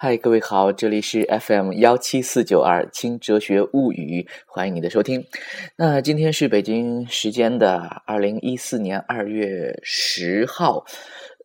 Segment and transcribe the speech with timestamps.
[0.00, 5.26] 嗨，各位好，这里是 FM 幺七四九二轻哲学物语，欢迎你的收听。
[5.74, 10.84] 那今天是北京时间的二零一四年二月十号，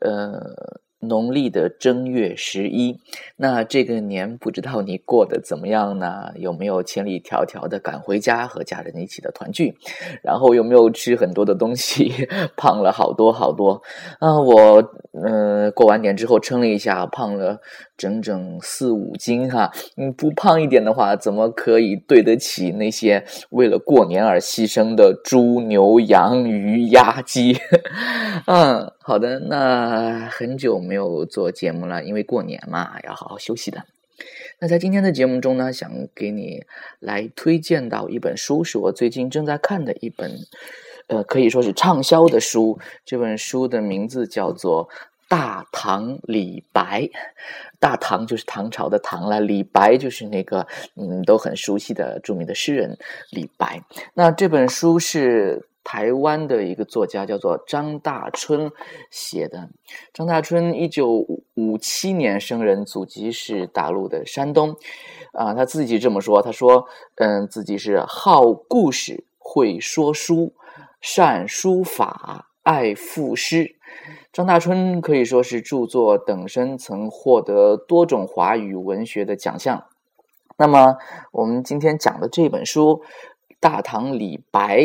[0.00, 0.82] 呃。
[1.02, 3.00] 农历的正月十一，
[3.36, 6.30] 那这个年不知道你过得怎么样呢？
[6.36, 9.76] 有没有千里迢迢的赶回家和家人一起的团聚？
[10.22, 12.12] 然后有没有吃很多的东西，
[12.56, 13.82] 胖了好多好多？
[14.20, 17.58] 啊，我嗯，过完年之后称了一下，胖了
[17.96, 19.72] 整整四五斤哈。
[19.96, 27.56] 嗯，不胖一点的话，怎么可以对得起那些为了过年而牺牲的猪牛羊鱼鸭鸡？
[28.46, 28.92] 嗯。
[29.04, 33.84] 好的，那很久没有做节目了，因为过年嘛，要好好休息的。
[34.60, 36.64] 那在今天的节目中呢，想给你
[37.00, 40.30] 来推荐到一本书，是我最近正在看的一本，
[41.08, 42.78] 呃，可以说是畅销的书。
[43.04, 44.88] 这本书的名字叫做
[45.28, 47.00] 《大唐李白》，
[47.80, 52.96] 大唐就是唐朝的唐了，李白就是那个嗯都很熟悉的著名的诗人
[53.30, 53.82] 李白。
[54.14, 55.66] 那这本书是。
[55.84, 58.70] 台湾的一个作家叫做张大春
[59.10, 59.68] 写的。
[60.12, 64.76] 张大春一九五七年生人，祖籍是大陆的山东。
[65.32, 70.52] 啊，他自己这么说：“他说，嗯，自己是好故事，会说书，
[71.00, 73.76] 善书法，爱赋诗。”
[74.32, 79.86] 张大春可以说是著作等身，曾获得多种华语文学的奖项。
[80.58, 80.96] 那么，
[81.32, 83.02] 我们今天讲的这本书
[83.58, 84.80] 《大唐李白》。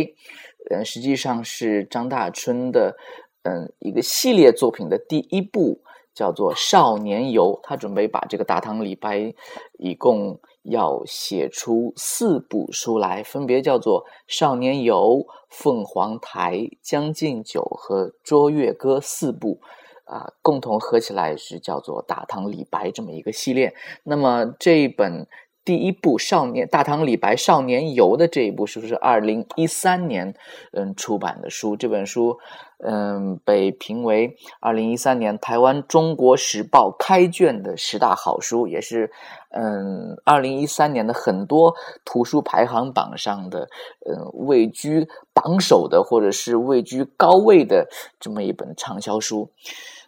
[0.70, 2.96] 嗯，实际上是张大春的，
[3.44, 5.82] 嗯，一个系列作品的第一部，
[6.14, 7.54] 叫做《少年游》。
[7.64, 9.34] 他准备把这个大唐李白，
[9.80, 14.96] 一共要写出四部书来，分别叫做《少年游》
[15.50, 19.62] 《凤凰台》《将进酒》和《卓越歌》四部，
[20.04, 23.74] 啊，共同合起来是叫做《大唐李白》这么一个系列。
[24.04, 25.26] 那么这一本。
[25.68, 30.34] 第一部《少年大唐李白少年游》的这一部书是二零一三年
[30.72, 32.38] 嗯出版的书，这本书
[32.78, 39.12] 嗯被评为二零一三年台湾《中国时报》开卷的十大好书，也是
[39.50, 41.76] 嗯二零一三年的很多
[42.06, 43.68] 图书排行榜上的
[44.10, 47.90] 嗯位居榜首的或者是位居高位的
[48.22, 49.52] 这么一本畅销书。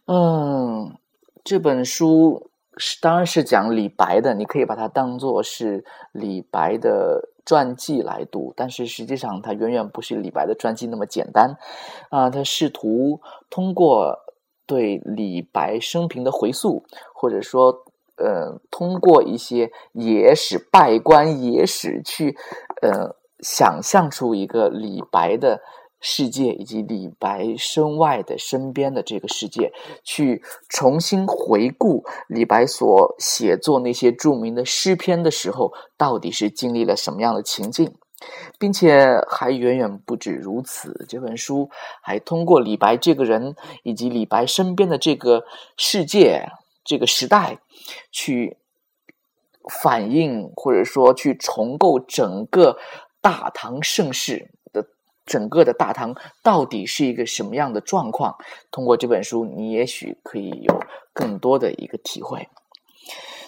[0.05, 0.95] 嗯，
[1.43, 2.45] 这本书。
[2.79, 11.57] 是，当然是讲李白的，你可以把它当做是李白的传记来读，但是实际上它远远不是李白的传记那么简单，
[12.09, 13.19] 啊，他试图
[13.49, 14.17] 通过
[14.65, 17.83] 对李白生平的回溯，或者说，
[18.15, 22.37] 呃，通过一些野史、拜官野史去，
[22.81, 25.61] 呃，想象出一个李白的。
[26.01, 29.71] 世界以及李白身外的身边的这个世界，
[30.03, 37.93] 去重新回顾李白所写作那些著名的诗篇的时候，到底是经历了什么样的情境，
[38.57, 41.05] 并且还远远不止如此。
[41.09, 41.69] 这本书
[42.01, 45.43] 还通过李白这个人以及李白身边的这个
[45.75, 46.47] 世界、
[46.85, 47.59] 这个时代，
[48.11, 48.57] 去
[49.81, 52.77] 反映或者说去重构整个
[53.21, 54.51] 大唐盛世。
[55.29, 58.35] 整个的大唐到底是一个什么样的状况？
[58.71, 60.81] 通过这本书，你也许可以有
[61.13, 62.49] 更多的一个体会。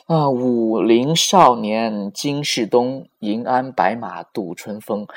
[0.06, 5.08] 啊，武陵少年金世东，银鞍白马度春风。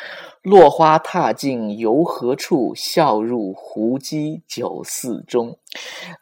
[0.42, 2.72] 落花踏尽游何处？
[2.74, 5.58] 笑入胡姬酒肆中。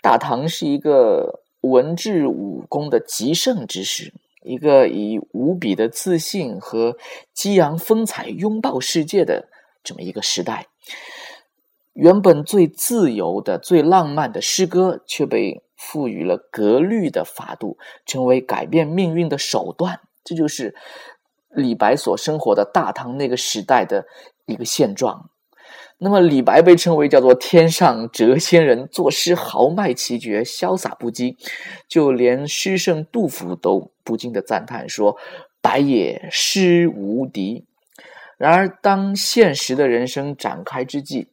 [0.00, 6.96] 大唐是一个文治武功的极盛之时，一个以无比的自信和
[7.34, 9.48] 激昂风采拥抱世界的。
[9.82, 10.66] 这么一个时代，
[11.92, 17.76] 原本最自由的、最浪漫的诗歌，却被赋予了格律的法度，
[18.06, 20.00] 成为改变命运的手段。
[20.24, 20.74] 这就是
[21.50, 24.06] 李白所生活的大唐那个时代的
[24.46, 25.28] 一个现状。
[25.98, 31.36] 那么，李白被称为叫做“天上谪仙人”，作诗豪迈奇绝，潇洒不羁，
[31.88, 35.16] 就连诗圣杜甫都不禁的赞叹说
[35.62, 37.66] ：“白也诗无敌。”
[38.38, 41.28] 然而，当现实的人生展开之际，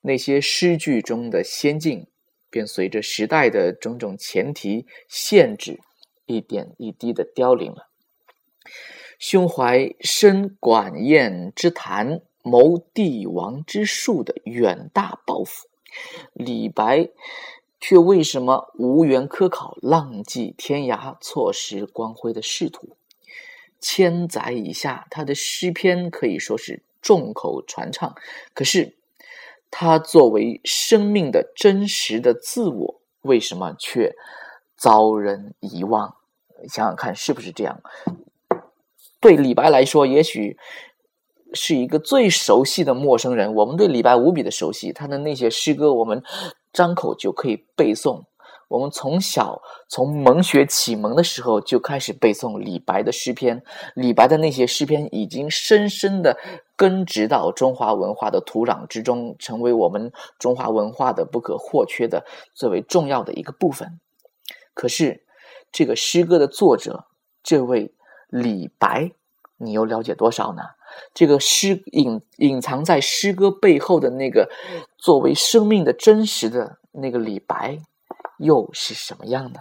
[0.00, 2.06] 那些诗句中的仙境，
[2.50, 5.80] 便随着时代的种种前提限制，
[6.24, 7.88] 一点一滴的凋零了。
[9.18, 15.68] 胸怀深管晏之谈，谋帝王之术的远大抱负，
[16.32, 17.08] 李白
[17.80, 22.96] 却为什么无缘科考，浪迹天涯，错失光辉的仕途？
[23.80, 28.14] 千载以下，他的诗篇可以说是众口传唱。
[28.54, 28.94] 可是，
[29.70, 34.14] 他作为生命的真实的自我，为什么却
[34.76, 36.16] 遭人遗忘？
[36.68, 37.80] 想想看，是不是这样？
[39.20, 40.56] 对李白来说，也许
[41.52, 43.54] 是一个最熟悉的陌生人。
[43.54, 46.22] 我们对李白无比的熟悉，他的那些诗歌，我们
[46.72, 48.24] 张口就可以背诵。
[48.68, 53.62] 我们从小从蒙学启蒙的时候就开始背诵李白的诗篇，
[53.94, 56.36] 李白的那些诗篇已经深深的
[56.74, 62.24] 根植到中华文化的土壤之中，成为我们中华文化的不可或缺的
[62.54, 64.00] 最为重要的一个部分。
[64.74, 65.24] 可是，
[65.70, 67.06] 这个诗歌的作者，
[67.42, 67.94] 这位
[68.28, 69.12] 李白，
[69.58, 70.62] 你又了解多少呢？
[71.14, 74.50] 这个诗隐隐藏在诗歌背后的那个
[74.98, 77.78] 作为生命的真实的那个李白。
[78.38, 79.60] 又是什么样的？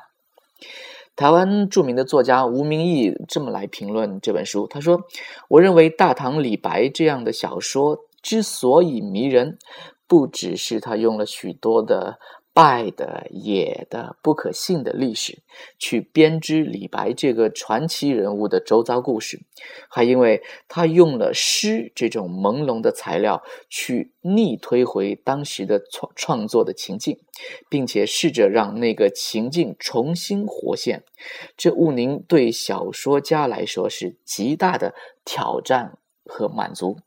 [1.16, 5.01] 台湾著名的作家吴明义这么来评论这本书，他说
[5.48, 9.57] ：“我认为大唐李白这样的小说之所以迷人，
[10.07, 12.19] 不只是他用了许多的。”
[12.56, 15.40] 败的、野的、不可信的历史，
[15.78, 19.42] 去编织李白这个传奇人物的周遭故事，
[19.90, 27.19] 还因为他用了诗这种朦胧的材料，去逆推回当时的创创作的情境，
[27.69, 31.04] 并且试着让那个情境重新活现。
[31.58, 36.98] 这毋宁对小说家来说是极大的挑战和满足。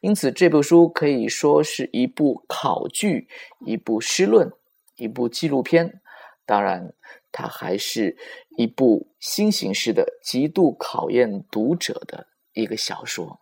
[0.00, 3.26] 因此，这部书可以说是一部考据，
[3.64, 4.52] 一部诗论。
[4.96, 6.00] 一部纪录片，
[6.44, 6.92] 当然，
[7.32, 8.16] 它还是
[8.56, 13.40] 一部新形式的、极度考验读者的一个小说。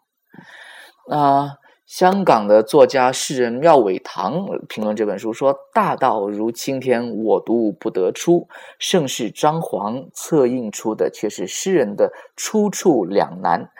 [1.08, 8.48] 那香港的作家诗人廖伟棠评论这本书说：“大道如青天，我独不得出；
[8.78, 13.70] 盛世张皇策印出的却是诗人的出处两难。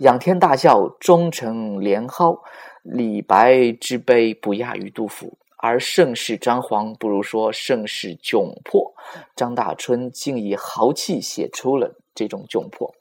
[0.00, 2.42] 仰天大笑，终成连蒿。
[2.82, 8.92] 李白之悲，不亚于杜甫。”而盛世张皇不如说盛世窘迫，
[9.34, 12.94] 张大春竟以豪气写出了这种窘迫，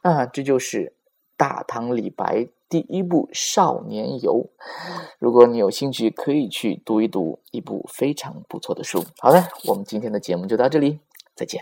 [0.00, 0.94] 那，这就是
[1.36, 4.48] 大唐李白第一部少年游。
[5.18, 9.04] 如果你有兴趣，可以去读一读一部非常不错的书。
[9.18, 11.00] 好的，我们今天的节目就到这里，
[11.34, 11.60] 再见。